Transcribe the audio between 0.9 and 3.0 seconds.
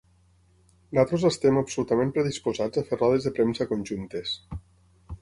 Nosaltres estem absolutament predisposats a